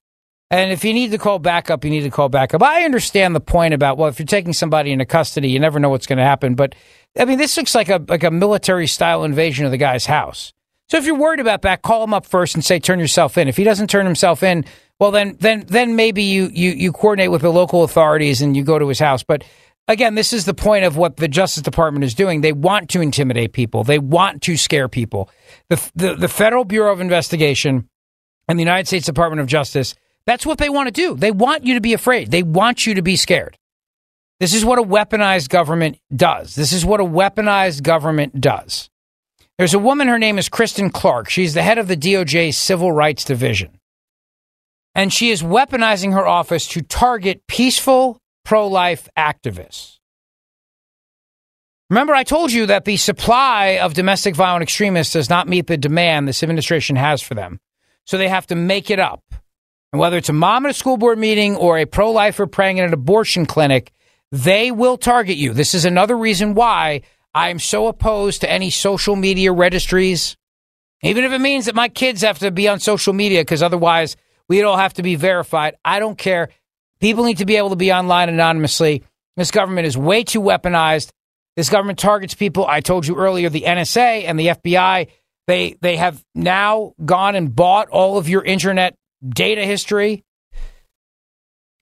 [0.50, 2.62] And if you need to call backup, you need to call backup.
[2.62, 5.88] I understand the point about well, if you're taking somebody into custody, you never know
[5.88, 6.56] what's going to happen.
[6.56, 6.74] But
[7.18, 10.52] I mean, this looks like a like a military style invasion of the guy's house.
[10.88, 13.46] So if you're worried about that, call him up first and say turn yourself in.
[13.46, 14.64] If he doesn't turn himself in,
[14.98, 18.64] well then then then maybe you you you coordinate with the local authorities and you
[18.64, 19.22] go to his house.
[19.22, 19.44] But
[19.86, 22.40] again, this is the point of what the Justice Department is doing.
[22.40, 23.84] They want to intimidate people.
[23.84, 25.30] They want to scare people.
[25.68, 27.88] The the, the Federal Bureau of Investigation
[28.48, 29.94] and the United States Department of Justice
[30.26, 31.16] that's what they want to do.
[31.16, 32.30] They want you to be afraid.
[32.30, 33.56] They want you to be scared.
[34.38, 36.54] This is what a weaponized government does.
[36.54, 38.88] This is what a weaponized government does.
[39.58, 41.28] There's a woman, her name is Kristen Clarke.
[41.28, 43.78] She's the head of the DOJ's Civil Rights Division.
[44.94, 49.98] And she is weaponizing her office to target peaceful pro life activists.
[51.90, 55.76] Remember, I told you that the supply of domestic violent extremists does not meet the
[55.76, 57.60] demand this administration has for them.
[58.06, 59.22] So they have to make it up.
[59.92, 62.78] And whether it's a mom at a school board meeting or a pro lifer praying
[62.78, 63.92] in an abortion clinic,
[64.30, 65.52] they will target you.
[65.52, 67.02] This is another reason why
[67.34, 70.36] I'm so opposed to any social media registries,
[71.02, 74.16] even if it means that my kids have to be on social media because otherwise
[74.48, 75.74] we'd all have to be verified.
[75.84, 76.50] I don't care.
[77.00, 79.02] People need to be able to be online anonymously.
[79.36, 81.10] This government is way too weaponized.
[81.56, 82.66] This government targets people.
[82.66, 85.08] I told you earlier, the NSA and the FBI,
[85.46, 88.94] they they have now gone and bought all of your internet
[89.26, 90.24] data history.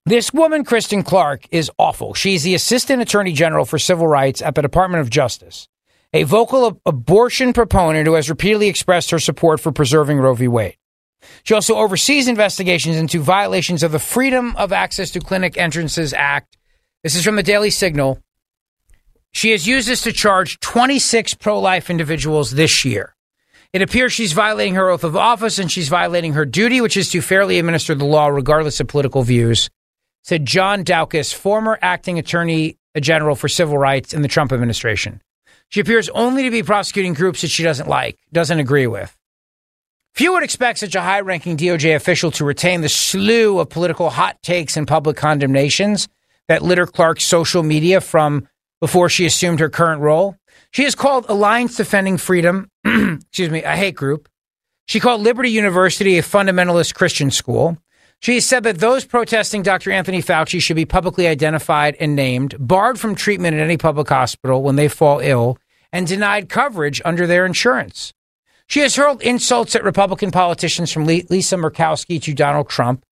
[0.06, 2.14] This woman, Kristen Clarke, is awful.
[2.14, 5.68] She's the Assistant Attorney General for Civil Rights at the Department of Justice,
[6.14, 10.48] a vocal ab- abortion proponent who has repeatedly expressed her support for preserving Roe v.
[10.48, 10.78] Wade.
[11.42, 16.56] She also oversees investigations into violations of the Freedom of Access to Clinic Entrances Act.
[17.02, 18.22] This is from the Daily Signal.
[19.32, 23.14] She has used this to charge 26 pro life individuals this year.
[23.72, 27.10] It appears she's violating her oath of office and she's violating her duty, which is
[27.10, 29.68] to fairly administer the law regardless of political views,
[30.22, 35.22] said John Daukas, former acting attorney general for civil rights in the Trump administration.
[35.68, 39.14] She appears only to be prosecuting groups that she doesn't like, doesn't agree with.
[40.14, 44.10] Few would expect such a high ranking DOJ official to retain the slew of political
[44.10, 46.08] hot takes and public condemnations
[46.48, 48.48] that litter Clarke's social media from
[48.80, 50.36] before she assumed her current role.
[50.70, 54.28] She is called Alliance Defending Freedom, excuse me, a hate group.
[54.86, 57.78] She called Liberty University a fundamentalist Christian school.
[58.20, 59.92] She has said that those protesting Dr.
[59.92, 64.62] Anthony Fauci should be publicly identified and named, barred from treatment at any public hospital
[64.62, 65.58] when they fall ill,
[65.92, 68.12] and denied coverage under their insurance.
[68.66, 73.04] She has hurled insults at Republican politicians from Lisa Murkowski to Donald Trump,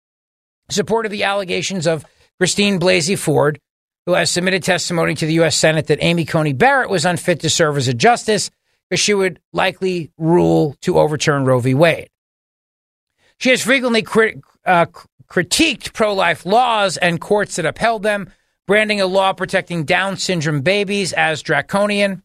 [0.69, 2.05] supported the allegations of
[2.39, 3.59] Christine Blasey Ford,
[4.05, 5.55] who has submitted testimony to the U.S.
[5.55, 8.51] Senate that Amy Coney Barrett was unfit to serve as a justice
[8.89, 11.73] because she would likely rule to overturn Roe v.
[11.73, 12.09] Wade.
[13.39, 14.85] She has frequently crit- uh,
[15.27, 18.31] critiqued pro life laws and courts that upheld them,
[18.67, 22.23] branding a law protecting Down syndrome babies as draconian.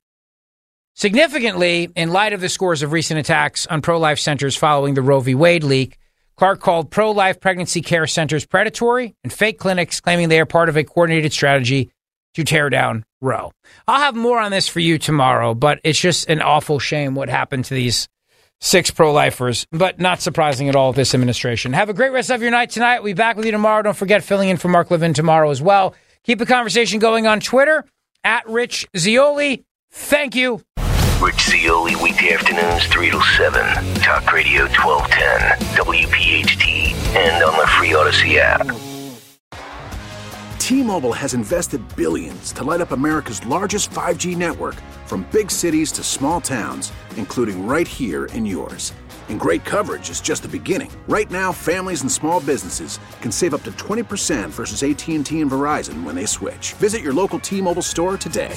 [0.94, 5.02] Significantly, in light of the scores of recent attacks on pro life centers following the
[5.02, 5.34] Roe v.
[5.34, 5.98] Wade leak,
[6.40, 10.70] Clarke called pro life pregnancy care centers predatory and fake clinics, claiming they are part
[10.70, 11.90] of a coordinated strategy
[12.32, 13.52] to tear down Roe.
[13.86, 17.28] I'll have more on this for you tomorrow, but it's just an awful shame what
[17.28, 18.08] happened to these
[18.58, 21.74] six pro lifers, but not surprising at all this administration.
[21.74, 23.00] Have a great rest of your night tonight.
[23.00, 23.82] We'll be back with you tomorrow.
[23.82, 25.94] Don't forget filling in for Mark Levin tomorrow as well.
[26.24, 27.84] Keep the conversation going on Twitter
[28.24, 29.66] at Rich Zeoli.
[29.90, 30.62] Thank you.
[31.20, 33.60] Rich Zeoli, weekday afternoons, 3 to 7.
[33.96, 38.66] Talk Radio 1210, WPHT, and on the free Odyssey app.
[40.58, 46.02] T-Mobile has invested billions to light up America's largest 5G network from big cities to
[46.02, 48.94] small towns, including right here in yours.
[49.28, 50.90] And great coverage is just the beginning.
[51.06, 56.02] Right now, families and small businesses can save up to 20% versus AT&T and Verizon
[56.02, 56.72] when they switch.
[56.74, 58.56] Visit your local T-Mobile store today.